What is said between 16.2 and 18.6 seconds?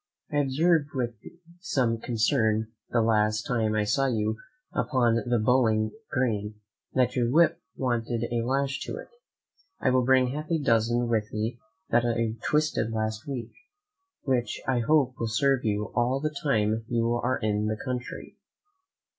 time you are in the country.